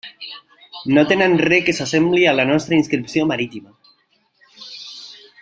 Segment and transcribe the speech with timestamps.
[0.97, 4.67] No tenen res que s'assembli a la nostra inscripció marítima.